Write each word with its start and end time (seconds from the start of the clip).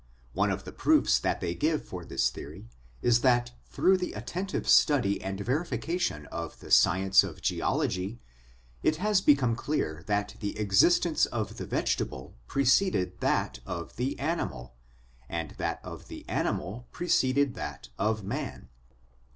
One 0.33 0.49
of 0.49 0.63
the 0.63 0.71
proofs 0.71 1.19
that 1.19 1.41
they 1.41 1.53
give 1.53 1.85
for 1.85 2.03
this 2.03 2.31
theory 2.31 2.65
is 3.03 3.21
that 3.21 3.51
through 3.67 3.97
the 3.97 4.13
attentive 4.13 4.67
study 4.67 5.21
and 5.23 5.39
verification 5.39 6.25
of 6.31 6.59
the 6.59 6.71
science 6.71 7.23
of 7.23 7.43
geology 7.43 8.19
it 8.81 8.95
has 8.95 9.21
become 9.21 9.55
clear 9.55 10.03
that 10.07 10.37
the 10.39 10.57
existence 10.57 11.27
of 11.27 11.57
the 11.57 11.67
vegetable 11.67 12.33
preceded 12.47 13.19
that 13.19 13.59
of 13.67 13.95
the 13.97 14.17
animal, 14.17 14.73
and 15.29 15.51
that 15.59 15.79
of 15.83 16.07
the 16.07 16.27
animal 16.27 16.87
preceded 16.91 17.53
that 17.53 17.89
of 17.99 18.23
man. 18.23 18.69